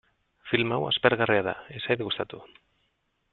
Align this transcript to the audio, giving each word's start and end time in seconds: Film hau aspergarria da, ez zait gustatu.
Film 0.51 0.71
hau 0.77 0.79
aspergarria 0.87 1.43
da, 1.49 1.53
ez 1.77 1.83
zait 1.85 2.03
gustatu. 2.09 2.41